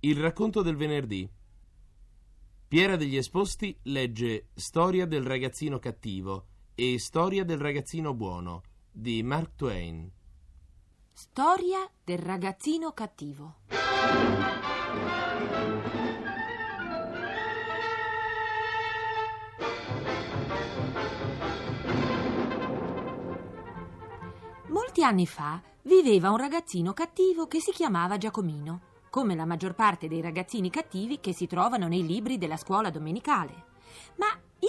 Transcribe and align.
Il 0.00 0.20
racconto 0.20 0.62
del 0.62 0.76
venerdì. 0.76 1.28
Piera 2.68 2.94
degli 2.94 3.16
Esposti 3.16 3.76
legge 3.82 4.50
Storia 4.54 5.06
del 5.06 5.24
ragazzino 5.24 5.80
cattivo 5.80 6.46
e 6.76 7.00
Storia 7.00 7.44
del 7.44 7.58
ragazzino 7.58 8.14
buono 8.14 8.62
di 8.92 9.20
Mark 9.24 9.56
Twain. 9.56 10.08
Storia 11.12 11.90
del 12.04 12.18
ragazzino 12.18 12.92
cattivo. 12.92 13.56
Molti 24.68 25.02
anni 25.02 25.26
fa 25.26 25.60
viveva 25.82 26.30
un 26.30 26.36
ragazzino 26.36 26.92
cattivo 26.92 27.48
che 27.48 27.58
si 27.58 27.72
chiamava 27.72 28.16
Giacomino 28.16 28.87
come 29.10 29.34
la 29.34 29.44
maggior 29.44 29.74
parte 29.74 30.08
dei 30.08 30.20
ragazzini 30.20 30.70
cattivi 30.70 31.20
che 31.20 31.32
si 31.32 31.46
trovano 31.46 31.88
nei 31.88 32.06
libri 32.06 32.38
della 32.38 32.56
scuola 32.56 32.90
domenicale. 32.90 33.64
Ma 34.16 34.26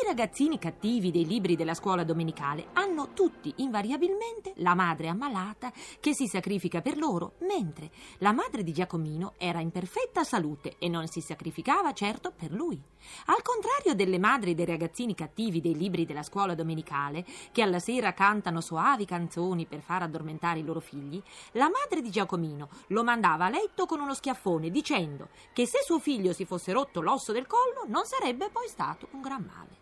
ragazzini 0.09 0.57
cattivi 0.57 1.11
dei 1.11 1.23
libri 1.23 1.55
della 1.55 1.75
scuola 1.75 2.03
domenicale 2.03 2.69
hanno 2.73 3.13
tutti 3.13 3.53
invariabilmente 3.57 4.53
la 4.55 4.73
madre 4.73 5.07
ammalata 5.07 5.71
che 5.99 6.15
si 6.15 6.25
sacrifica 6.25 6.81
per 6.81 6.97
loro, 6.97 7.33
mentre 7.41 7.91
la 8.17 8.31
madre 8.31 8.63
di 8.63 8.73
Giacomino 8.73 9.33
era 9.37 9.59
in 9.59 9.69
perfetta 9.69 10.23
salute 10.23 10.77
e 10.79 10.89
non 10.89 11.05
si 11.05 11.21
sacrificava 11.21 11.93
certo 11.93 12.33
per 12.35 12.51
lui. 12.51 12.81
Al 13.25 13.43
contrario 13.43 13.93
delle 13.93 14.17
madri 14.17 14.55
dei 14.55 14.65
ragazzini 14.65 15.13
cattivi 15.13 15.61
dei 15.61 15.77
libri 15.77 16.07
della 16.07 16.23
scuola 16.23 16.55
domenicale, 16.55 17.23
che 17.51 17.61
alla 17.61 17.77
sera 17.77 18.11
cantano 18.13 18.61
soavi 18.61 19.05
canzoni 19.05 19.67
per 19.67 19.81
far 19.81 20.01
addormentare 20.01 20.57
i 20.57 20.65
loro 20.65 20.79
figli, 20.79 21.21
la 21.51 21.69
madre 21.69 22.01
di 22.01 22.09
Giacomino 22.09 22.67
lo 22.87 23.03
mandava 23.03 23.45
a 23.45 23.49
letto 23.49 23.85
con 23.85 23.99
uno 23.99 24.15
schiaffone 24.15 24.71
dicendo 24.71 25.27
che 25.53 25.67
se 25.67 25.83
suo 25.83 25.99
figlio 25.99 26.33
si 26.33 26.45
fosse 26.45 26.71
rotto 26.71 26.99
l'osso 26.99 27.31
del 27.31 27.45
collo 27.45 27.85
non 27.85 28.05
sarebbe 28.05 28.49
poi 28.49 28.67
stato 28.67 29.07
un 29.11 29.21
gran 29.21 29.43
male. 29.43 29.78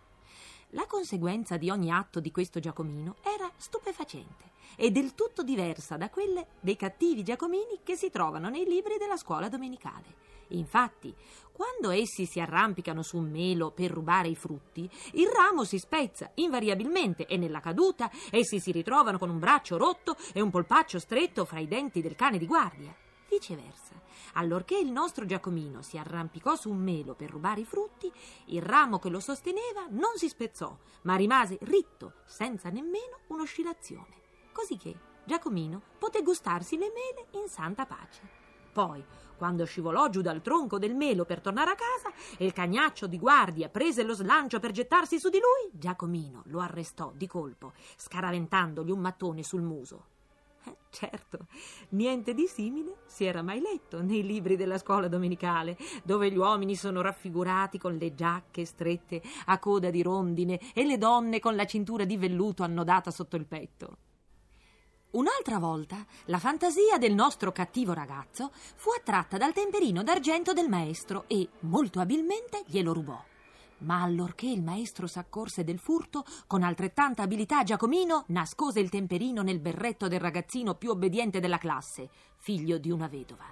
La 0.72 0.86
conseguenza 0.86 1.56
di 1.56 1.70
ogni 1.70 1.92
atto 1.92 2.20
di 2.20 2.30
questo 2.30 2.60
Giacomino 2.60 3.16
era 3.22 3.50
stupefacente 3.56 4.52
e 4.76 4.92
del 4.92 5.16
tutto 5.16 5.42
diversa 5.42 5.96
da 5.96 6.10
quelle 6.10 6.48
dei 6.60 6.76
cattivi 6.76 7.24
Giacomini 7.24 7.80
che 7.84 7.96
si 7.96 8.10
trovano 8.10 8.50
nei 8.50 8.66
libri 8.66 8.98
della 8.98 9.16
scuola 9.16 9.48
domenicale. 9.48 10.26
Infatti, 10.50 11.16
quando 11.54 11.92
essi 11.92 12.26
si 12.26 12.42
arrampicano 12.42 13.02
su 13.02 13.18
un 13.18 13.30
melo 13.30 13.72
per 13.72 13.92
rubare 13.92 14.28
i 14.28 14.36
frutti, 14.36 14.90
il 15.14 15.28
ramo 15.28 15.64
si 15.64 15.80
spezza 15.80 16.32
invariabilmente 16.36 17.28
e 17.28 17.38
nella 17.38 17.62
caduta 17.62 18.12
essi 18.30 18.60
si 18.60 18.74
ritrovano 18.74 19.18
con 19.18 19.30
un 19.30 19.40
braccio 19.40 19.78
rotto 19.78 20.18
e 20.34 20.42
un 20.42 20.50
polpaccio 20.50 21.00
stretto 21.00 21.46
fra 21.46 21.60
i 21.60 21.68
denti 21.68 22.02
del 22.02 22.16
cane 22.16 22.38
di 22.38 22.46
guardia. 22.46 22.94
Viceversa, 23.30 23.94
allorché 24.38 24.78
il 24.78 24.92
nostro 24.92 25.26
Giacomino 25.26 25.82
si 25.82 25.98
arrampicò 25.98 26.56
su 26.56 26.70
un 26.70 26.78
melo 26.78 27.14
per 27.14 27.30
rubare 27.30 27.62
i 27.62 27.66
frutti, 27.66 28.12
il 28.46 28.62
ramo 28.62 29.00
che 29.00 29.10
lo 29.10 29.20
sosteneva 29.20 29.86
non 29.90 30.16
si 30.16 30.30
spezzò, 30.30 30.76
ma 31.04 31.16
rimase 31.16 31.58
ritto, 31.62 32.14
senza 32.26 32.70
nemmeno 32.70 33.20
un'oscillazione. 33.28 34.16
Così 34.52 34.80
Giacomino 35.24 35.82
poté 35.98 36.22
gustarsi 36.22 36.78
le 36.78 36.92
mele 36.94 37.28
in 37.32 37.50
santa 37.50 37.86
pace. 37.86 38.46
Poi, 38.72 39.04
quando 39.36 39.66
scivolò 39.66 40.08
giù 40.10 40.22
dal 40.22 40.42
tronco 40.42 40.78
del 40.78 40.96
melo 40.96 41.26
per 41.26 41.42
tornare 41.42 41.72
a 41.72 41.76
casa 41.76 42.16
e 42.38 42.46
il 42.46 42.54
cagnaccio 42.54 43.08
di 43.08 43.18
guardia 43.18 43.70
prese 43.70 44.04
lo 44.04 44.14
slancio 44.14 44.60
per 44.60 44.72
gettarsi 44.72 45.20
su 45.20 45.30
di 45.30 45.40
lui, 45.40 45.72
Giacomino 45.74 46.44
lo 46.46 46.60
arrestò 46.60 47.12
di 47.14 47.28
colpo, 47.28 47.74
scaraventandogli 47.96 48.92
un 48.92 49.00
mattone 49.00 49.42
sul 49.42 49.62
muso. 49.62 50.16
Certo, 50.90 51.46
niente 51.90 52.34
di 52.34 52.48
simile 52.48 52.98
si 53.06 53.26
era 53.26 53.44
mai 53.44 53.60
letto 53.60 54.02
nei 54.02 54.24
libri 54.24 54.56
della 54.56 54.78
scuola 54.78 55.08
domenicale, 55.08 55.78
dove 56.04 56.32
gli 56.32 56.38
uomini 56.38 56.76
sono 56.76 57.02
raffigurati 57.02 57.78
con 57.78 57.96
le 57.96 58.16
giacche 58.16 58.66
strette 58.66 59.22
a 59.46 59.60
coda 59.60 59.92
di 59.92 60.02
rondine 60.02 60.60
e 60.74 60.86
le 60.86 60.98
donne 60.98 61.40
con 61.40 61.56
la 61.56 61.66
cintura 61.66 62.04
di 62.04 62.18
velluto 62.18 62.64
annodata 62.64 63.12
sotto 63.12 63.36
il 63.36 63.46
petto. 63.46 63.98
Un'altra 65.12 65.58
volta 65.58 66.06
la 66.26 66.40
fantasia 66.40 66.98
del 66.98 67.14
nostro 67.14 67.52
cattivo 67.52 67.94
ragazzo 67.94 68.52
fu 68.76 68.90
attratta 68.90 69.38
dal 69.38 69.54
temperino 69.54 70.04
d'argento 70.04 70.54
del 70.54 70.68
maestro 70.68 71.26
e 71.28 71.48
molto 71.62 72.00
abilmente 72.00 72.64
glielo 72.66 72.92
rubò. 72.92 73.24
Ma 73.80 74.02
allorché 74.02 74.48
il 74.48 74.64
maestro 74.64 75.06
s'accorse 75.06 75.64
del 75.64 75.78
furto, 75.78 76.26
con 76.48 76.64
altrettanta 76.64 77.22
abilità 77.22 77.64
Giacomino 77.64 78.24
nascose 78.28 78.80
il 78.80 78.90
temperino 78.90 79.44
nel 79.44 79.60
berretto 79.60 80.08
del 80.08 80.20
ragazzino 80.20 80.76
più 80.76 80.90
obbediente 80.90 81.40
della 81.40 81.60
classe, 81.60 82.10
figlio 82.38 82.80
di 82.80 82.90
una 82.90 83.08
vedova. 83.08 83.46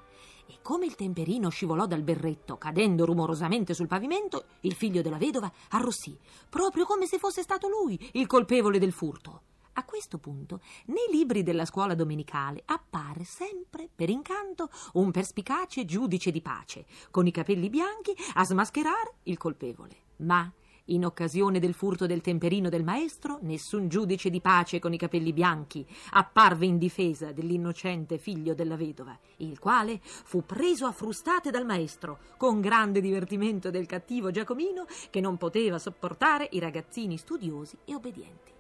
E 0.48 0.60
come 0.62 0.86
il 0.86 0.96
temperino 0.96 1.50
scivolò 1.50 1.86
dal 1.86 2.02
berretto, 2.02 2.58
cadendo 2.58 3.06
rumorosamente 3.06 3.74
sul 3.74 3.88
pavimento, 3.88 4.46
il 4.62 4.74
figlio 4.74 5.02
della 5.02 5.18
vedova 5.18 5.52
arrossì, 5.70 6.18
proprio 6.50 6.86
come 6.86 7.06
se 7.06 7.20
fosse 7.20 7.42
stato 7.42 7.68
lui 7.68 8.00
il 8.14 8.28
colpevole 8.28 8.80
del 8.80 8.94
furto. 8.94 9.42
A 9.78 9.84
questo 9.84 10.20
punto, 10.20 10.62
nei 10.86 11.08
libri 11.12 11.44
della 11.44 11.66
scuola 11.66 11.96
domenicale 11.96 12.62
appare 12.66 13.26
sempre, 13.26 13.90
per 13.94 14.10
incanto, 14.10 14.70
un 14.94 15.12
perspicace 15.12 15.84
giudice 15.84 16.32
di 16.32 16.42
pace, 16.42 16.86
con 17.12 17.28
i 17.28 17.32
capelli 17.32 17.70
bianchi, 17.70 18.16
a 18.36 18.46
smascherare 18.46 19.16
il 19.24 19.38
colpevole. 19.38 20.05
Ma, 20.18 20.52
in 20.90 21.04
occasione 21.04 21.60
del 21.60 21.74
furto 21.74 22.06
del 22.06 22.22
temperino 22.22 22.70
del 22.70 22.84
maestro, 22.84 23.40
nessun 23.42 23.88
giudice 23.88 24.30
di 24.30 24.40
pace 24.40 24.78
con 24.80 24.94
i 24.94 24.98
capelli 24.98 25.34
bianchi 25.34 25.86
apparve 26.12 26.68
in 26.68 26.78
difesa 26.78 27.32
dell'innocente 27.32 28.20
figlio 28.20 28.54
della 28.54 28.76
vedova, 28.76 29.18
il 29.38 29.58
quale 29.58 30.00
fu 30.02 30.46
preso 30.46 30.86
a 30.86 30.92
frustate 30.92 31.50
dal 31.50 31.66
maestro, 31.66 32.20
con 32.38 32.62
grande 32.62 33.02
divertimento 33.02 33.72
del 33.72 33.88
cattivo 33.88 34.30
Giacomino 34.30 34.86
che 35.10 35.22
non 35.22 35.38
poteva 35.38 35.80
sopportare 35.80 36.50
i 36.52 36.60
ragazzini 36.60 37.18
studiosi 37.18 37.78
e 37.86 37.96
obbedienti. 37.96 38.54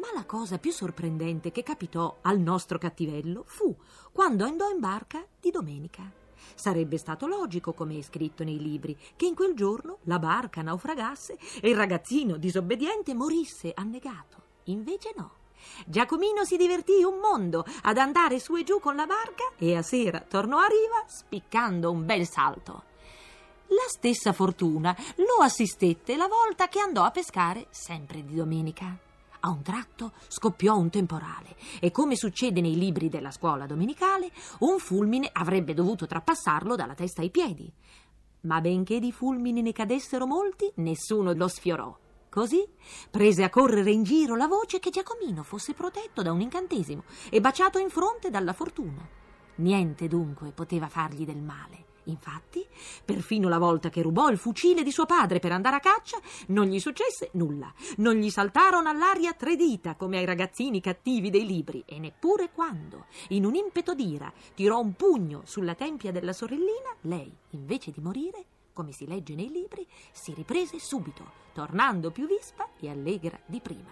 Ma 0.00 0.08
la 0.14 0.24
cosa 0.24 0.58
più 0.58 0.72
sorprendente 0.72 1.52
che 1.52 1.62
capitò 1.62 2.18
al 2.22 2.38
nostro 2.40 2.78
cattivello 2.78 3.44
fu 3.46 3.76
quando 4.12 4.44
andò 4.44 4.68
in 4.70 4.80
barca 4.80 5.24
di 5.40 5.50
domenica. 5.50 6.17
Sarebbe 6.54 6.98
stato 6.98 7.26
logico, 7.26 7.72
come 7.72 7.98
è 7.98 8.02
scritto 8.02 8.44
nei 8.44 8.58
libri, 8.58 8.96
che 9.16 9.26
in 9.26 9.34
quel 9.34 9.54
giorno 9.54 9.98
la 10.04 10.18
barca 10.18 10.62
naufragasse 10.62 11.38
e 11.60 11.68
il 11.68 11.76
ragazzino 11.76 12.36
disobbediente 12.36 13.14
morisse 13.14 13.72
annegato. 13.74 14.42
Invece 14.64 15.12
no. 15.16 15.32
Giacomino 15.86 16.44
si 16.44 16.56
divertì 16.56 17.02
un 17.02 17.18
mondo 17.18 17.64
ad 17.82 17.98
andare 17.98 18.38
su 18.38 18.56
e 18.56 18.64
giù 18.64 18.80
con 18.80 18.94
la 18.94 19.06
barca 19.06 19.52
e 19.56 19.76
a 19.76 19.82
sera 19.82 20.20
tornò 20.20 20.58
a 20.58 20.66
riva 20.66 21.04
spiccando 21.06 21.90
un 21.90 22.04
bel 22.04 22.26
salto. 22.28 22.84
La 23.68 23.88
stessa 23.88 24.32
fortuna 24.32 24.96
lo 25.16 25.42
assistette 25.42 26.16
la 26.16 26.26
volta 26.26 26.68
che 26.68 26.80
andò 26.80 27.02
a 27.02 27.10
pescare 27.10 27.66
sempre 27.70 28.24
di 28.24 28.34
domenica. 28.34 29.07
A 29.40 29.50
un 29.50 29.62
tratto 29.62 30.12
scoppiò 30.26 30.76
un 30.76 30.90
temporale 30.90 31.54
e, 31.80 31.90
come 31.92 32.16
succede 32.16 32.60
nei 32.60 32.76
libri 32.76 33.08
della 33.08 33.30
scuola 33.30 33.66
domenicale, 33.66 34.30
un 34.60 34.78
fulmine 34.78 35.30
avrebbe 35.32 35.74
dovuto 35.74 36.06
trapassarlo 36.06 36.74
dalla 36.74 36.94
testa 36.94 37.20
ai 37.20 37.30
piedi. 37.30 37.72
Ma 38.42 38.60
benché 38.60 38.98
di 38.98 39.12
fulmini 39.12 39.62
ne 39.62 39.72
cadessero 39.72 40.26
molti, 40.26 40.70
nessuno 40.76 41.32
lo 41.32 41.48
sfiorò. 41.48 41.96
Così 42.28 42.64
prese 43.10 43.42
a 43.42 43.50
correre 43.50 43.90
in 43.90 44.02
giro 44.02 44.36
la 44.36 44.46
voce 44.46 44.80
che 44.80 44.90
Giacomino 44.90 45.42
fosse 45.42 45.72
protetto 45.72 46.22
da 46.22 46.32
un 46.32 46.40
incantesimo 46.40 47.04
e 47.30 47.40
baciato 47.40 47.78
in 47.78 47.90
fronte 47.90 48.30
dalla 48.30 48.52
fortuna. 48.52 49.06
Niente 49.56 50.08
dunque 50.08 50.52
poteva 50.52 50.88
fargli 50.88 51.24
del 51.24 51.42
male. 51.42 51.87
Infatti, 52.08 52.66
perfino 53.04 53.48
la 53.48 53.58
volta 53.58 53.88
che 53.90 54.02
rubò 54.02 54.28
il 54.28 54.38
fucile 54.38 54.82
di 54.82 54.90
suo 54.90 55.06
padre 55.06 55.38
per 55.38 55.52
andare 55.52 55.76
a 55.76 55.80
caccia, 55.80 56.18
non 56.48 56.66
gli 56.66 56.80
successe 56.80 57.30
nulla. 57.32 57.72
Non 57.96 58.16
gli 58.16 58.30
saltarono 58.30 58.88
all'aria 58.88 59.32
tre 59.34 59.56
dita 59.56 59.94
come 59.94 60.18
ai 60.18 60.24
ragazzini 60.24 60.80
cattivi 60.80 61.30
dei 61.30 61.46
libri, 61.46 61.82
e 61.86 61.98
neppure 61.98 62.50
quando, 62.50 63.06
in 63.28 63.44
un 63.44 63.54
impeto 63.54 63.94
d'ira, 63.94 64.32
tirò 64.54 64.80
un 64.80 64.94
pugno 64.94 65.42
sulla 65.44 65.74
tempia 65.74 66.12
della 66.12 66.32
sorellina, 66.32 66.94
lei, 67.02 67.34
invece 67.50 67.90
di 67.90 68.00
morire, 68.00 68.44
come 68.72 68.92
si 68.92 69.06
legge 69.06 69.34
nei 69.34 69.50
libri, 69.50 69.86
si 70.12 70.32
riprese 70.34 70.78
subito, 70.78 71.24
tornando 71.52 72.10
più 72.10 72.26
vispa 72.26 72.68
e 72.78 72.88
allegra 72.88 73.38
di 73.44 73.60
prima. 73.60 73.90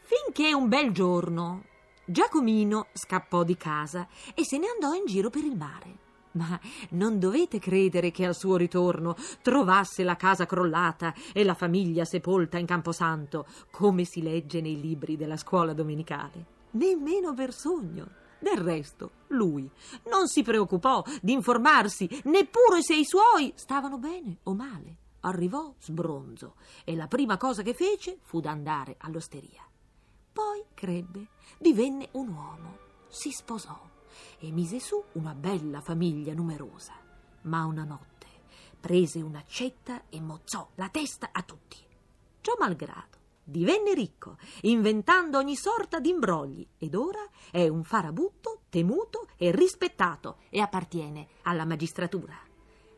Finché 0.00 0.52
un 0.54 0.68
bel 0.68 0.92
giorno 0.92 1.64
Giacomino 2.04 2.88
scappò 2.92 3.44
di 3.44 3.56
casa 3.56 4.08
e 4.34 4.44
se 4.44 4.58
ne 4.58 4.66
andò 4.66 4.92
in 4.92 5.06
giro 5.06 5.30
per 5.30 5.44
il 5.44 5.56
mare. 5.56 6.01
Ma 6.32 6.58
non 6.90 7.18
dovete 7.18 7.58
credere 7.58 8.10
che 8.10 8.24
al 8.24 8.34
suo 8.34 8.56
ritorno 8.56 9.16
trovasse 9.42 10.02
la 10.02 10.16
casa 10.16 10.46
crollata 10.46 11.12
e 11.32 11.44
la 11.44 11.54
famiglia 11.54 12.04
sepolta 12.04 12.58
in 12.58 12.66
Camposanto, 12.66 13.46
come 13.70 14.04
si 14.04 14.22
legge 14.22 14.60
nei 14.60 14.80
libri 14.80 15.16
della 15.16 15.36
scuola 15.36 15.72
domenicale. 15.72 16.60
Nemmeno 16.72 17.34
per 17.34 17.52
sogno. 17.52 18.20
Del 18.38 18.58
resto, 18.58 19.10
lui 19.28 19.70
non 20.08 20.26
si 20.26 20.42
preoccupò 20.42 21.04
di 21.20 21.32
informarsi 21.32 22.08
neppure 22.24 22.82
se 22.82 22.96
i 22.96 23.04
suoi 23.04 23.52
stavano 23.54 23.98
bene 23.98 24.38
o 24.44 24.54
male. 24.54 24.96
Arrivò 25.20 25.72
sbronzo 25.78 26.56
e 26.82 26.96
la 26.96 27.06
prima 27.06 27.36
cosa 27.36 27.62
che 27.62 27.74
fece 27.74 28.18
fu 28.22 28.40
d'andare 28.40 28.96
all'osteria. 28.98 29.62
Poi 30.32 30.64
crebbe, 30.74 31.28
divenne 31.58 32.08
un 32.12 32.28
uomo, 32.28 32.78
si 33.08 33.30
sposò 33.30 33.90
e 34.38 34.50
mise 34.50 34.80
su 34.80 35.02
una 35.12 35.34
bella 35.34 35.80
famiglia 35.80 36.34
numerosa. 36.34 36.94
Ma 37.42 37.64
una 37.64 37.84
notte 37.84 38.10
prese 38.82 39.22
un'accetta 39.22 40.08
e 40.08 40.20
mozzò 40.20 40.68
la 40.74 40.88
testa 40.88 41.28
a 41.30 41.42
tutti. 41.42 41.76
Ciò 42.40 42.54
malgrado, 42.58 43.18
divenne 43.44 43.94
ricco, 43.94 44.36
inventando 44.62 45.38
ogni 45.38 45.54
sorta 45.54 46.00
di 46.00 46.10
imbrogli 46.10 46.66
ed 46.78 46.96
ora 46.96 47.24
è 47.52 47.68
un 47.68 47.84
farabutto 47.84 48.62
temuto 48.68 49.28
e 49.36 49.52
rispettato 49.52 50.38
e 50.50 50.60
appartiene 50.60 51.28
alla 51.42 51.64
magistratura. 51.64 52.36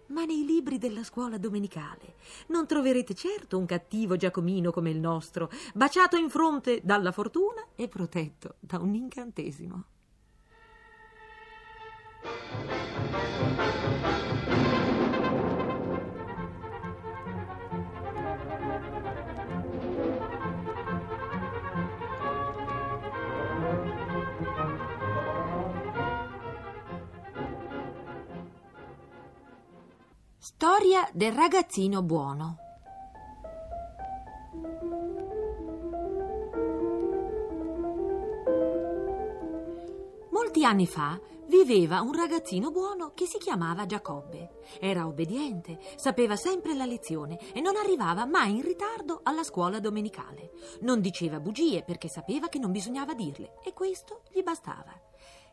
Ma 0.07 0.25
nei 0.25 0.47
libri 0.47 0.79
della 0.79 1.05
scuola 1.05 1.37
domenicale 1.37 2.15
non 2.49 2.67
troverete 2.67 3.15
certo 3.15 3.59
un 3.59 3.67
cattivo 3.67 4.17
Giacomino 4.17 4.71
come 4.71 4.89
il 4.89 5.01
nostro, 5.01 5.51
baciato 5.75 6.17
in 6.17 6.31
fronte 6.31 6.81
dalla 6.83 7.13
fortuna 7.13 7.63
e 7.75 7.89
protetto 7.89 8.55
da 8.61 8.79
un 8.79 8.95
incantesimo. 8.95 9.85
Storia 30.39 31.09
del 31.13 31.33
ragazzino 31.33 32.03
buono. 32.03 32.64
Molti 40.55 40.71
anni 40.71 40.87
fa 40.87 41.21
viveva 41.49 42.01
un 42.01 42.13
ragazzino 42.13 42.71
buono 42.71 43.11
che 43.13 43.27
si 43.27 43.39
chiamava 43.39 43.87
Giacobbe. 43.87 44.61
Era 44.79 45.05
obbediente, 45.05 45.81
sapeva 45.97 46.37
sempre 46.37 46.75
la 46.75 46.85
lezione 46.85 47.41
e 47.53 47.61
non 47.61 47.75
arrivava 47.75 48.25
mai 48.25 48.53
in 48.53 48.63
ritardo 48.63 49.19
alla 49.25 49.43
scuola 49.43 49.81
domenicale. 49.81 50.53
Non 50.83 51.01
diceva 51.01 51.41
bugie 51.41 51.83
perché 51.83 52.07
sapeva 52.07 52.49
che 52.49 52.61
non 52.61 52.71
bisognava 52.71 53.15
dirle 53.15 53.55
e 53.65 53.73
questo 53.73 54.23
gli 54.31 54.45
bastava. 54.45 54.97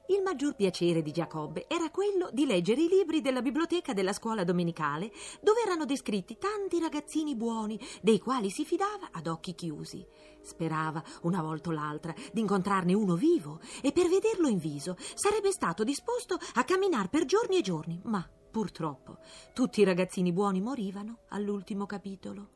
Il 0.07 0.21
maggior 0.23 0.55
piacere 0.55 1.01
di 1.01 1.11
Giacobbe 1.11 1.67
era 1.67 1.89
quello 1.89 2.29
di 2.33 2.45
leggere 2.45 2.81
i 2.81 2.87
libri 2.89 3.21
della 3.21 3.41
biblioteca 3.41 3.93
della 3.93 4.13
scuola 4.13 4.43
domenicale, 4.43 5.11
dove 5.41 5.61
erano 5.63 5.85
descritti 5.85 6.37
tanti 6.37 6.79
ragazzini 6.79 7.35
buoni, 7.35 7.79
dei 8.01 8.19
quali 8.19 8.49
si 8.49 8.65
fidava 8.65 9.09
ad 9.11 9.27
occhi 9.27 9.55
chiusi. 9.55 10.05
Sperava, 10.41 11.01
una 11.21 11.41
volta 11.41 11.69
o 11.69 11.71
l'altra, 11.71 12.13
di 12.33 12.41
incontrarne 12.41 12.93
uno 12.93 13.15
vivo, 13.15 13.61
e 13.81 13.91
per 13.91 14.09
vederlo 14.09 14.47
in 14.47 14.57
viso 14.57 14.97
sarebbe 15.13 15.51
stato 15.51 15.83
disposto 15.83 16.37
a 16.55 16.63
camminare 16.63 17.07
per 17.07 17.25
giorni 17.25 17.57
e 17.57 17.61
giorni, 17.61 18.01
ma 18.03 18.27
purtroppo 18.51 19.19
tutti 19.53 19.79
i 19.79 19.85
ragazzini 19.85 20.33
buoni 20.33 20.59
morivano 20.59 21.19
all'ultimo 21.29 21.85
capitolo. 21.85 22.49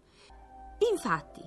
Infatti, 0.91 1.41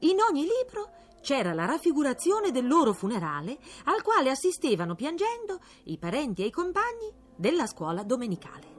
in 0.00 0.18
ogni 0.20 0.42
libro 0.42 1.10
c'era 1.22 1.54
la 1.54 1.64
raffigurazione 1.64 2.50
del 2.50 2.66
loro 2.66 2.92
funerale 2.92 3.58
al 3.84 4.02
quale 4.02 4.28
assistevano 4.28 4.94
piangendo 4.94 5.60
i 5.84 5.96
parenti 5.96 6.42
e 6.42 6.46
i 6.46 6.50
compagni 6.50 7.10
della 7.34 7.66
scuola 7.66 8.02
domenicale. 8.02 8.72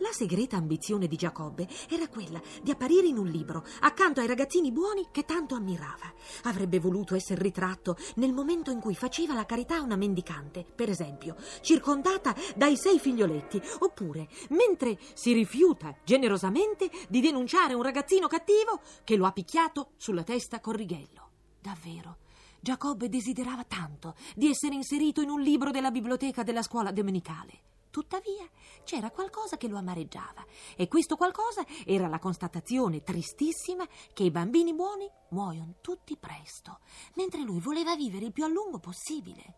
La 0.00 0.12
segreta 0.12 0.56
ambizione 0.56 1.06
di 1.06 1.16
Giacobbe 1.16 1.68
era 1.90 2.08
quella 2.08 2.40
di 2.62 2.70
apparire 2.70 3.06
in 3.06 3.18
un 3.18 3.26
libro 3.26 3.62
accanto 3.80 4.20
ai 4.20 4.26
ragazzini 4.26 4.72
buoni 4.72 5.08
che 5.12 5.26
tanto 5.26 5.54
ammirava. 5.54 6.10
Avrebbe 6.44 6.80
voluto 6.80 7.14
essere 7.14 7.42
ritratto 7.42 7.98
nel 8.14 8.32
momento 8.32 8.70
in 8.70 8.80
cui 8.80 8.94
faceva 8.94 9.34
la 9.34 9.44
carità 9.44 9.76
a 9.76 9.82
una 9.82 9.96
mendicante, 9.96 10.64
per 10.64 10.88
esempio, 10.88 11.36
circondata 11.60 12.34
dai 12.56 12.78
sei 12.78 12.98
figlioletti, 12.98 13.60
oppure 13.80 14.28
mentre 14.50 14.98
si 15.12 15.34
rifiuta 15.34 15.94
generosamente 16.02 16.90
di 17.10 17.20
denunciare 17.20 17.74
un 17.74 17.82
ragazzino 17.82 18.26
cattivo 18.26 18.80
che 19.04 19.16
lo 19.16 19.26
ha 19.26 19.32
picchiato 19.32 19.90
sulla 19.98 20.22
testa 20.22 20.60
con 20.60 20.72
righello. 20.72 21.29
Davvero, 21.60 22.16
Giacobbe 22.58 23.08
desiderava 23.08 23.64
tanto 23.64 24.14
di 24.34 24.48
essere 24.48 24.74
inserito 24.74 25.20
in 25.20 25.28
un 25.28 25.40
libro 25.40 25.70
della 25.70 25.90
biblioteca 25.90 26.42
della 26.42 26.62
scuola 26.62 26.90
domenicale. 26.90 27.68
Tuttavia 27.90 28.48
c'era 28.84 29.10
qualcosa 29.10 29.56
che 29.56 29.66
lo 29.66 29.76
amareggiava 29.76 30.44
e 30.76 30.86
questo 30.86 31.16
qualcosa 31.16 31.66
era 31.84 32.06
la 32.06 32.18
constatazione 32.20 33.02
tristissima 33.02 33.86
che 34.12 34.22
i 34.22 34.30
bambini 34.30 34.74
buoni 34.74 35.10
muoiono 35.30 35.74
tutti 35.80 36.16
presto, 36.16 36.78
mentre 37.14 37.42
lui 37.42 37.58
voleva 37.58 37.96
vivere 37.96 38.26
il 38.26 38.32
più 38.32 38.44
a 38.44 38.48
lungo 38.48 38.78
possibile. 38.78 39.56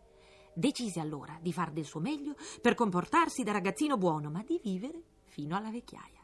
Decise 0.53 0.99
allora 0.99 1.37
di 1.41 1.53
far 1.53 1.71
del 1.71 1.85
suo 1.85 1.99
meglio 1.99 2.35
per 2.59 2.73
comportarsi 2.73 3.43
da 3.43 3.51
ragazzino 3.51 3.97
buono, 3.97 4.29
ma 4.29 4.43
di 4.43 4.59
vivere 4.63 5.01
fino 5.25 5.55
alla 5.55 5.71
vecchiaia. 5.71 6.21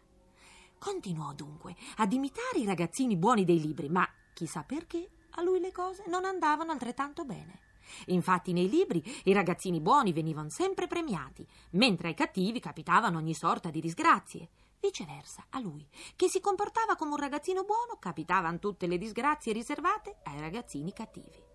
Continuò 0.77 1.33
dunque 1.33 1.75
ad 1.97 2.11
imitare 2.11 2.59
i 2.59 2.65
ragazzini 2.65 3.17
buoni 3.17 3.45
dei 3.45 3.61
libri, 3.61 3.87
ma 3.87 4.07
chissà 4.33 4.63
perché 4.63 5.09
a 5.39 5.41
lui 5.41 5.59
le 5.59 5.71
cose 5.71 6.03
non 6.07 6.25
andavano 6.25 6.71
altrettanto 6.71 7.23
bene. 7.23 7.67
Infatti 8.07 8.53
nei 8.53 8.69
libri 8.69 9.03
i 9.23 9.33
ragazzini 9.33 9.79
buoni 9.79 10.13
venivano 10.13 10.49
sempre 10.49 10.87
premiati, 10.87 11.47
mentre 11.71 12.09
ai 12.09 12.13
cattivi 12.13 12.59
capitavano 12.59 13.17
ogni 13.17 13.33
sorta 13.33 13.69
di 13.69 13.79
disgrazie. 13.79 14.49
Viceversa, 14.79 15.45
a 15.49 15.59
lui, 15.59 15.85
che 16.15 16.29
si 16.29 16.39
comportava 16.39 16.95
come 16.95 17.11
un 17.11 17.17
ragazzino 17.17 17.63
buono, 17.63 17.97
capitavano 17.99 18.59
tutte 18.59 18.85
le 18.85 18.97
disgrazie 18.97 19.53
riservate 19.53 20.19
ai 20.23 20.39
ragazzini 20.39 20.93
cattivi. 20.93 21.47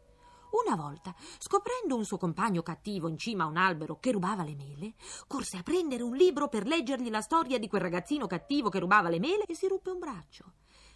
Una 0.64 0.76
volta, 0.76 1.14
scoprendo 1.38 1.96
un 1.96 2.04
suo 2.04 2.16
compagno 2.16 2.62
cattivo 2.62 3.08
in 3.08 3.18
cima 3.18 3.44
a 3.44 3.48
un 3.48 3.56
albero 3.56 3.98
che 3.98 4.12
rubava 4.12 4.44
le 4.44 4.54
mele, 4.54 4.94
corse 5.26 5.56
a 5.56 5.62
prendere 5.62 6.02
un 6.02 6.16
libro 6.16 6.48
per 6.48 6.66
leggergli 6.66 7.10
la 7.10 7.20
storia 7.20 7.58
di 7.58 7.68
quel 7.68 7.82
ragazzino 7.82 8.26
cattivo 8.26 8.68
che 8.68 8.78
rubava 8.78 9.08
le 9.08 9.18
mele 9.18 9.44
e 9.44 9.54
si 9.54 9.68
ruppe 9.68 9.90
un 9.90 9.98
braccio. 9.98 10.44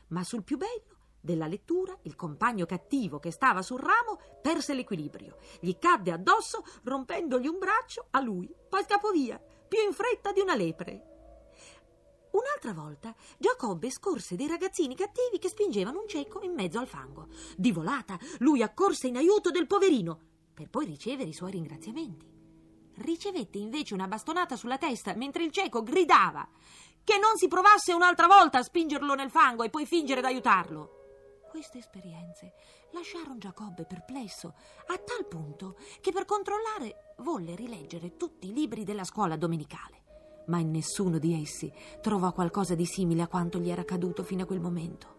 Ma 0.08 0.22
sul 0.22 0.44
più 0.44 0.56
bello 0.56 0.97
della 1.20 1.46
lettura, 1.46 1.96
il 2.02 2.16
compagno 2.16 2.66
cattivo 2.66 3.18
che 3.18 3.30
stava 3.30 3.62
sul 3.62 3.80
ramo 3.80 4.20
perse 4.40 4.74
l'equilibrio, 4.74 5.38
gli 5.60 5.76
cadde 5.78 6.12
addosso 6.12 6.64
rompendogli 6.84 7.46
un 7.46 7.58
braccio 7.58 8.06
a 8.10 8.20
lui, 8.20 8.52
poi 8.68 8.82
scappò 8.82 9.10
via, 9.10 9.38
più 9.38 9.82
in 9.84 9.92
fretta 9.92 10.32
di 10.32 10.40
una 10.40 10.54
lepre. 10.54 11.08
Un'altra 12.30 12.72
volta 12.72 13.14
Giacobbe 13.38 13.90
scorse 13.90 14.36
dei 14.36 14.46
ragazzini 14.46 14.94
cattivi 14.94 15.38
che 15.38 15.48
spingevano 15.48 16.00
un 16.00 16.08
cieco 16.08 16.40
in 16.42 16.52
mezzo 16.52 16.78
al 16.78 16.86
fango. 16.86 17.28
Di 17.56 17.72
volata 17.72 18.18
lui 18.38 18.62
accorse 18.62 19.06
in 19.06 19.16
aiuto 19.16 19.50
del 19.50 19.66
poverino, 19.66 20.20
per 20.52 20.68
poi 20.68 20.84
ricevere 20.84 21.30
i 21.30 21.34
suoi 21.34 21.52
ringraziamenti. 21.52 22.26
Ricevette 22.96 23.58
invece 23.58 23.94
una 23.94 24.08
bastonata 24.08 24.56
sulla 24.56 24.76
testa 24.76 25.14
mentre 25.14 25.44
il 25.44 25.52
cieco 25.52 25.82
gridava 25.82 26.46
che 27.04 27.16
non 27.16 27.36
si 27.36 27.48
provasse 27.48 27.92
un'altra 27.92 28.26
volta 28.26 28.58
a 28.58 28.62
spingerlo 28.62 29.14
nel 29.14 29.30
fango 29.30 29.62
e 29.62 29.70
poi 29.70 29.86
fingere 29.86 30.20
d'aiutarlo. 30.20 30.97
Queste 31.48 31.78
esperienze 31.78 32.52
lasciarono 32.92 33.38
Giacobbe 33.38 33.84
perplesso 33.84 34.54
a 34.86 34.98
tal 34.98 35.26
punto 35.26 35.76
che 36.00 36.12
per 36.12 36.26
controllare 36.26 37.14
volle 37.18 37.56
rileggere 37.56 38.16
tutti 38.16 38.48
i 38.48 38.52
libri 38.52 38.84
della 38.84 39.04
scuola 39.04 39.36
domenicale, 39.36 40.44
ma 40.46 40.58
in 40.58 40.70
nessuno 40.70 41.18
di 41.18 41.40
essi 41.40 41.72
trovò 42.02 42.32
qualcosa 42.32 42.74
di 42.74 42.84
simile 42.84 43.22
a 43.22 43.28
quanto 43.28 43.58
gli 43.58 43.70
era 43.70 43.80
accaduto 43.80 44.22
fino 44.22 44.42
a 44.42 44.46
quel 44.46 44.60
momento. 44.60 45.17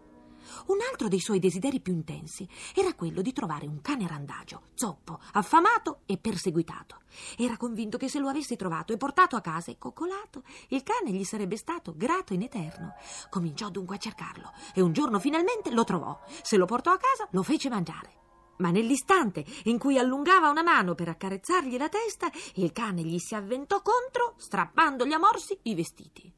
Un 0.68 0.78
altro 0.90 1.08
dei 1.08 1.20
suoi 1.20 1.40
desideri 1.40 1.80
più 1.80 1.94
intensi 1.94 2.48
era 2.76 2.94
quello 2.94 3.22
di 3.22 3.34
trovare 3.34 3.66
un 3.66 3.82
cane 3.82 4.08
randagio, 4.08 4.70
zoppo, 4.74 5.20
affamato 5.34 6.02
e 6.06 6.18
perseguitato. 6.18 7.02
Era 7.38 7.58
convinto 7.58 7.98
che 7.98 8.10
se 8.10 8.20
lo 8.20 8.28
avesse 8.28 8.56
trovato 8.56 8.94
e 8.94 8.98
portato 8.98 9.36
a 9.36 9.42
casa 9.42 9.72
e 9.72 9.78
coccolato, 9.78 10.44
il 10.70 10.84
cane 10.84 11.12
gli 11.12 11.24
sarebbe 11.24 11.58
stato 11.58 11.94
grato 11.96 12.34
in 12.34 12.44
eterno. 12.44 12.96
Cominciò 13.30 13.70
dunque 13.70 13.96
a 13.96 14.00
cercarlo 14.00 14.52
e 14.74 14.82
un 14.82 14.94
giorno 14.94 15.20
finalmente 15.20 15.72
lo 15.72 15.84
trovò. 15.84 16.20
Se 16.42 16.58
lo 16.58 16.66
portò 16.66 16.92
a 16.92 16.98
casa, 16.98 17.28
lo 17.32 17.44
fece 17.44 17.70
mangiare. 17.70 18.18
Ma 18.58 18.72
nell'istante 18.72 19.46
in 19.66 19.78
cui 19.78 19.98
allungava 19.98 20.50
una 20.50 20.64
mano 20.64 20.94
per 20.94 21.08
accarezzargli 21.08 21.78
la 21.78 21.88
testa, 21.88 22.30
il 22.56 22.72
cane 22.74 23.04
gli 23.04 23.18
si 23.18 23.34
avventò 23.34 23.82
contro, 23.82 24.34
strappandogli 24.38 25.14
a 25.14 25.18
morsi 25.18 25.58
i 25.64 25.76
vestiti. 25.76 26.32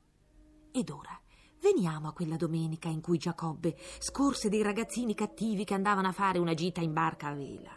Ed 0.72 0.90
ora 0.90 1.20
Veniamo 1.62 2.08
a 2.08 2.14
quella 2.14 2.38
domenica 2.38 2.90
in 2.90 3.02
cui 3.02 3.20
Giacobbe 3.20 3.78
scorse 4.00 4.50
dei 4.50 4.64
ragazzini 4.64 5.14
cattivi 5.14 5.64
che 5.64 5.76
andavano 5.76 6.08
a 6.08 6.12
fare 6.12 6.40
una 6.40 6.56
gita 6.56 6.82
in 6.82 6.92
barca 6.92 7.28
a 7.28 7.36
vela. 7.36 7.72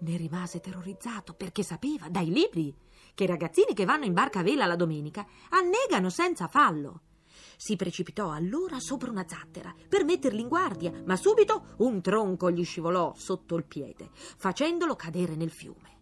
Ne 0.00 0.16
rimase 0.18 0.60
terrorizzato 0.60 1.32
perché 1.32 1.62
sapeva 1.62 2.10
dai 2.10 2.30
libri 2.30 2.76
che 3.14 3.24
i 3.24 3.26
ragazzini 3.26 3.72
che 3.72 3.86
vanno 3.86 4.04
in 4.04 4.12
barca 4.12 4.40
a 4.40 4.42
vela 4.42 4.66
la 4.66 4.76
domenica 4.76 5.26
annegano 5.48 6.10
senza 6.10 6.48
fallo. 6.48 7.00
Si 7.56 7.76
precipitò 7.76 8.30
allora 8.30 8.78
sopra 8.78 9.10
una 9.10 9.26
zattera 9.26 9.74
per 9.88 10.04
metterli 10.04 10.42
in 10.42 10.48
guardia, 10.48 10.92
ma 11.06 11.16
subito 11.16 11.76
un 11.78 12.02
tronco 12.02 12.50
gli 12.50 12.62
scivolò 12.62 13.14
sotto 13.16 13.56
il 13.56 13.64
piede, 13.64 14.10
facendolo 14.12 14.96
cadere 14.96 15.34
nel 15.34 15.50
fiume. 15.50 15.97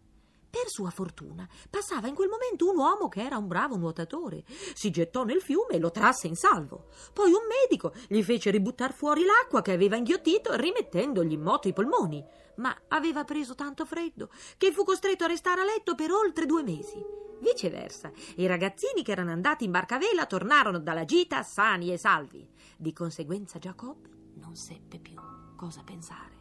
Per 0.59 0.71
sua 0.71 0.89
fortuna 0.89 1.47
passava 1.69 2.09
in 2.09 2.15
quel 2.15 2.31
momento 2.31 2.71
un 2.71 2.79
uomo 2.79 3.09
che 3.09 3.23
era 3.23 3.37
un 3.37 3.47
bravo 3.47 3.77
nuotatore. 3.77 4.43
Si 4.73 4.91
gettò 4.91 5.23
nel 5.23 5.43
fiume 5.43 5.75
e 5.75 5.79
lo 5.79 5.91
trasse 5.91 6.29
in 6.29 6.35
salvo. 6.35 6.87
Poi 7.13 7.31
un 7.31 7.43
medico 7.47 7.93
gli 8.09 8.23
fece 8.23 8.51
ributtar 8.51 8.95
fuori 8.95 9.23
l'acqua 9.23 9.61
che 9.61 9.73
aveva 9.73 9.97
inghiottito 9.97 10.55
rimettendogli 10.55 11.33
in 11.33 11.43
moto 11.43 11.69
i 11.69 11.75
polmoni. 11.75 12.25
Ma 12.57 12.75
aveva 12.89 13.25
preso 13.25 13.55
tanto 13.55 13.85
freddo 13.85 14.31
che 14.57 14.73
fu 14.73 14.83
costretto 14.83 15.25
a 15.25 15.29
restare 15.29 15.61
a 15.61 15.65
letto 15.65 15.95
per 15.95 16.11
oltre 16.11 16.47
due 16.47 16.63
mesi. 16.63 17.05
Viceversa, 17.39 18.11
i 18.37 18.47
ragazzini 18.47 19.03
che 19.03 19.13
erano 19.13 19.33
andati 19.33 19.65
in 19.65 19.73
barcavela 19.73 20.25
tornarono 20.25 20.79
dalla 20.79 21.05
gita 21.05 21.43
sani 21.43 21.93
e 21.93 21.99
salvi. 21.99 22.49
Di 22.79 22.95
conseguenza 22.95 23.59
Giacobbe 23.59 24.09
non 24.37 24.57
seppe 24.57 24.99
più 24.99 25.21
cosa 25.55 25.83
pensare. 25.85 26.36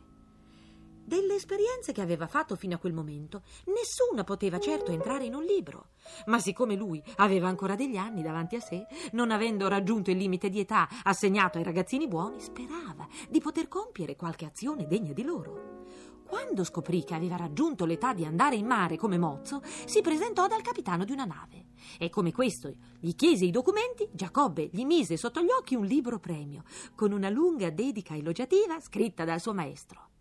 Delle 1.07 1.35
esperienze 1.35 1.91
che 1.91 2.01
aveva 2.01 2.25
fatto 2.25 2.55
fino 2.55 2.74
a 2.74 2.77
quel 2.79 2.91
momento, 2.91 3.43
nessuna 3.65 4.24
poteva 4.24 4.57
certo 4.57 4.91
entrare 4.91 5.25
in 5.25 5.35
un 5.35 5.43
libro. 5.43 5.89
Ma 6.25 6.39
siccome 6.39 6.74
lui 6.74 7.00
aveva 7.17 7.47
ancora 7.47 7.75
degli 7.75 7.95
anni 7.95 8.24
davanti 8.24 8.55
a 8.55 8.59
sé, 8.59 8.88
non 9.12 9.29
avendo 9.29 9.67
raggiunto 9.67 10.09
il 10.09 10.17
limite 10.17 10.50
di 10.50 10.59
età 10.59 10.89
assegnato 11.03 11.59
ai 11.59 11.63
ragazzini 11.63 12.07
buoni, 12.07 12.41
sperava 12.41 13.07
di 13.29 13.39
poter 13.39 13.67
compiere 13.67 14.15
qualche 14.15 14.45
azione 14.45 14.88
degna 14.88 15.13
di 15.13 15.21
loro. 15.21 15.83
Quando 16.25 16.63
scoprì 16.63 17.03
che 17.03 17.13
aveva 17.13 17.35
raggiunto 17.35 17.85
l'età 17.85 18.12
di 18.12 18.25
andare 18.25 18.55
in 18.55 18.65
mare 18.65 18.97
come 18.97 19.19
mozzo, 19.19 19.62
si 19.85 20.01
presentò 20.01 20.47
dal 20.47 20.63
capitano 20.63 21.05
di 21.05 21.12
una 21.12 21.25
nave. 21.25 21.65
E 22.00 22.09
come 22.09 22.31
questo 22.31 22.74
gli 23.00 23.13
chiese 23.13 23.45
i 23.45 23.51
documenti, 23.51 24.09
Giacobbe 24.12 24.69
gli 24.71 24.85
mise 24.85 25.17
sotto 25.17 25.39
gli 25.43 25.51
occhi 25.55 25.75
un 25.75 25.85
libro 25.85 26.17
premio, 26.17 26.63
con 26.95 27.12
una 27.12 27.29
lunga 27.29 27.69
dedica 27.69 28.15
elogiativa 28.15 28.79
scritta 28.79 29.24
dal 29.24 29.39
suo 29.39 29.53
maestro. 29.53 30.13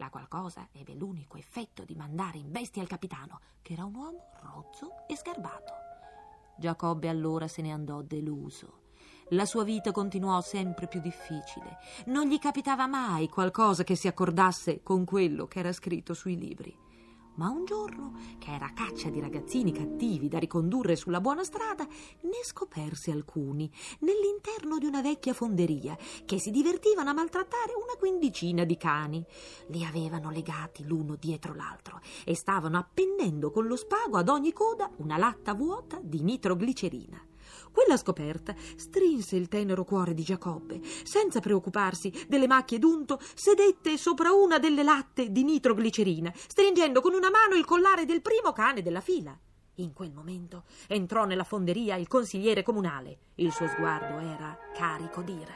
La 0.00 0.08
qualcosa 0.08 0.66
ebbe 0.72 0.94
l'unico 0.94 1.36
effetto 1.36 1.84
di 1.84 1.94
mandare 1.94 2.38
in 2.38 2.50
bestia 2.50 2.80
il 2.80 2.88
capitano, 2.88 3.40
che 3.60 3.74
era 3.74 3.84
un 3.84 3.94
uomo 3.94 4.30
rozzo 4.40 5.06
e 5.06 5.14
sgarbato. 5.14 5.72
Giacobbe 6.56 7.06
allora 7.06 7.46
se 7.46 7.60
ne 7.60 7.70
andò 7.70 8.00
deluso. 8.00 8.84
La 9.32 9.44
sua 9.44 9.62
vita 9.62 9.92
continuò 9.92 10.40
sempre 10.40 10.88
più 10.88 11.00
difficile. 11.00 11.76
Non 12.06 12.26
gli 12.28 12.38
capitava 12.38 12.86
mai 12.86 13.28
qualcosa 13.28 13.84
che 13.84 13.94
si 13.94 14.08
accordasse 14.08 14.82
con 14.82 15.04
quello 15.04 15.46
che 15.46 15.58
era 15.58 15.70
scritto 15.70 16.14
sui 16.14 16.38
libri. 16.38 16.74
Ma 17.40 17.48
un 17.48 17.64
giorno, 17.64 18.12
che 18.38 18.52
era 18.52 18.70
caccia 18.74 19.08
di 19.08 19.18
ragazzini 19.18 19.72
cattivi 19.72 20.28
da 20.28 20.38
ricondurre 20.38 20.94
sulla 20.94 21.22
buona 21.22 21.42
strada, 21.42 21.86
ne 21.86 22.44
scoperse 22.44 23.12
alcuni 23.12 23.72
nell'interno 24.00 24.76
di 24.76 24.84
una 24.84 25.00
vecchia 25.00 25.32
fonderia 25.32 25.96
che 26.26 26.38
si 26.38 26.50
divertivano 26.50 27.08
a 27.08 27.14
maltrattare 27.14 27.72
una 27.72 27.96
quindicina 27.98 28.64
di 28.64 28.76
cani. 28.76 29.24
Li 29.68 29.86
avevano 29.86 30.30
legati 30.30 30.84
l'uno 30.84 31.16
dietro 31.16 31.54
l'altro 31.54 32.02
e 32.26 32.34
stavano 32.34 32.76
appendendo 32.76 33.50
con 33.50 33.66
lo 33.66 33.76
spago 33.76 34.18
ad 34.18 34.28
ogni 34.28 34.52
coda 34.52 34.90
una 34.98 35.16
latta 35.16 35.54
vuota 35.54 35.98
di 36.02 36.22
nitroglicerina. 36.22 37.29
Quella 37.72 37.96
scoperta 37.96 38.54
strinse 38.76 39.36
il 39.36 39.48
tenero 39.48 39.84
cuore 39.84 40.14
di 40.14 40.22
Giacobbe. 40.22 40.80
Senza 41.02 41.40
preoccuparsi 41.40 42.12
delle 42.28 42.46
macchie 42.46 42.78
d'unto, 42.78 43.18
sedette 43.34 43.96
sopra 43.96 44.32
una 44.32 44.58
delle 44.58 44.82
latte 44.82 45.30
di 45.30 45.44
nitroglicerina, 45.44 46.32
stringendo 46.34 47.00
con 47.00 47.14
una 47.14 47.30
mano 47.30 47.54
il 47.54 47.64
collare 47.64 48.04
del 48.04 48.22
primo 48.22 48.52
cane 48.52 48.82
della 48.82 49.00
fila. 49.00 49.38
In 49.76 49.94
quel 49.94 50.12
momento 50.12 50.64
entrò 50.88 51.24
nella 51.24 51.44
fonderia 51.44 51.96
il 51.96 52.06
consigliere 52.06 52.62
comunale. 52.62 53.18
Il 53.36 53.50
suo 53.50 53.66
sguardo 53.66 54.18
era 54.18 54.58
carico 54.74 55.22
d'ira. 55.22 55.54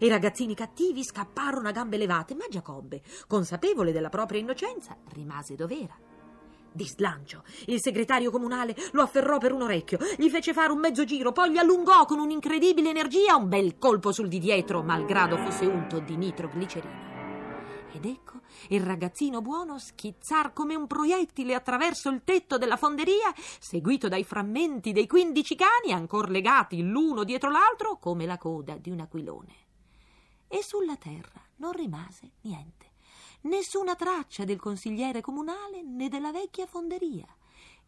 I 0.00 0.08
ragazzini 0.08 0.54
cattivi 0.54 1.04
scapparono 1.04 1.68
a 1.68 1.72
gambe 1.72 1.98
levate, 1.98 2.34
ma 2.34 2.46
Giacobbe, 2.48 3.02
consapevole 3.26 3.92
della 3.92 4.08
propria 4.08 4.40
innocenza, 4.40 4.96
rimase 5.12 5.56
dov'era 5.56 6.15
di 6.76 6.86
slancio. 6.86 7.42
Il 7.66 7.80
segretario 7.80 8.30
comunale 8.30 8.76
lo 8.92 9.02
afferrò 9.02 9.38
per 9.38 9.52
un 9.52 9.62
orecchio, 9.62 9.98
gli 10.16 10.28
fece 10.28 10.52
fare 10.52 10.70
un 10.70 10.78
mezzo 10.78 11.04
giro, 11.04 11.32
poi 11.32 11.50
gli 11.50 11.56
allungò 11.58 12.04
con 12.04 12.20
un'incredibile 12.20 12.90
energia 12.90 13.34
un 13.34 13.48
bel 13.48 13.78
colpo 13.78 14.12
sul 14.12 14.28
di 14.28 14.38
dietro, 14.38 14.82
malgrado 14.82 15.36
fosse 15.38 15.66
unto 15.66 15.98
di 15.98 16.16
nitroglicerina. 16.16 17.14
Ed 17.92 18.04
ecco 18.04 18.40
il 18.68 18.82
ragazzino 18.82 19.40
buono 19.40 19.78
schizzar 19.78 20.52
come 20.52 20.74
un 20.74 20.86
proiettile 20.86 21.54
attraverso 21.54 22.10
il 22.10 22.22
tetto 22.24 22.58
della 22.58 22.76
fonderia, 22.76 23.32
seguito 23.58 24.08
dai 24.08 24.22
frammenti 24.22 24.92
dei 24.92 25.06
quindici 25.06 25.56
cani, 25.56 25.92
ancor 25.92 26.28
legati 26.28 26.82
l'uno 26.82 27.24
dietro 27.24 27.50
l'altro 27.50 27.98
come 27.98 28.26
la 28.26 28.36
coda 28.36 28.76
di 28.76 28.90
un 28.90 29.00
aquilone. 29.00 29.54
E 30.48 30.62
sulla 30.62 30.96
terra 30.96 31.42
non 31.56 31.72
rimase 31.72 32.32
niente 32.42 32.85
nessuna 33.42 33.94
traccia 33.94 34.44
del 34.44 34.58
consigliere 34.58 35.20
comunale 35.20 35.82
né 35.82 36.08
della 36.08 36.32
vecchia 36.32 36.66
fonderia. 36.66 37.26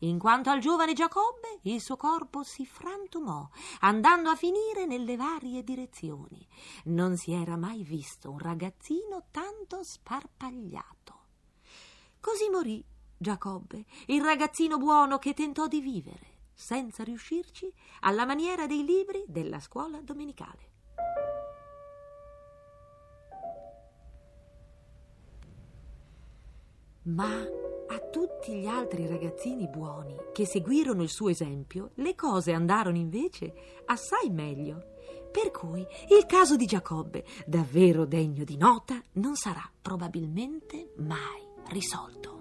In 0.03 0.19
quanto 0.19 0.51
al 0.51 0.61
giovane 0.61 0.93
Giacobbe, 0.93 1.59
il 1.63 1.81
suo 1.81 1.97
corpo 1.97 2.45
si 2.45 2.65
frantumò, 2.65 3.49
andando 3.81 4.31
a 4.31 4.37
finire 4.37 4.87
nelle 4.87 5.17
varie 5.17 5.65
direzioni. 5.65 6.47
Non 6.85 7.17
si 7.17 7.33
era 7.33 7.57
mai 7.57 7.83
visto 7.83 8.31
un 8.31 8.39
ragazzino 8.39 9.25
tanto 9.33 9.83
sparpagliato. 9.83 11.19
Così 12.21 12.49
morì 12.49 12.85
Giacobbe, 13.17 13.85
il 14.07 14.23
ragazzino 14.23 14.79
buono 14.79 15.19
che 15.19 15.35
tentò 15.35 15.67
di 15.67 15.81
vivere, 15.81 16.37
senza 16.55 17.03
riuscirci, 17.03 17.73
alla 18.01 18.25
maniera 18.25 18.67
dei 18.69 18.85
libri 18.85 19.25
della 19.27 19.59
scuola 19.59 20.01
domenicale. 20.01 20.68
Ma 27.09 27.41
a 27.91 27.99
tutti 28.11 28.55
gli 28.55 28.67
altri 28.67 29.07
ragazzini 29.07 29.67
buoni 29.67 30.15
che 30.33 30.47
seguirono 30.47 31.03
il 31.03 31.09
suo 31.09 31.31
esempio, 31.31 31.93
le 31.95 32.15
cose 32.15 32.53
andarono 32.53 32.99
invece 32.99 33.55
assai 33.87 34.29
meglio. 34.31 34.97
Per 35.31 35.51
cui 35.51 35.81
il 35.81 36.27
caso 36.27 36.57
di 36.57 36.67
Giacobbe, 36.67 37.25
davvero 37.47 38.05
degno 38.05 38.45
di 38.45 38.57
nota, 38.57 39.01
non 39.13 39.37
sarà 39.37 39.63
probabilmente 39.81 40.93
mai 40.97 41.47
risolto. 41.71 42.38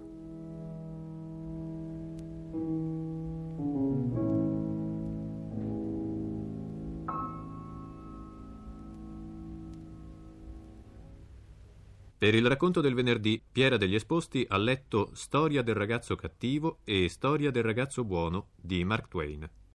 Per 12.20 12.34
il 12.34 12.48
racconto 12.48 12.82
del 12.82 12.96
venerdì, 12.96 13.40
Piera 13.52 13.78
degli 13.78 13.94
Esposti 13.94 14.44
ha 14.50 14.58
letto 14.58 15.12
Storia 15.14 15.62
del 15.62 15.76
ragazzo 15.76 16.16
cattivo 16.16 16.80
e 16.84 17.10
Storia 17.10 17.52
del 17.52 17.62
ragazzo 17.62 18.04
buono 18.04 18.48
di 18.56 18.84
Mark 18.84 19.08
Twain. 19.08 19.48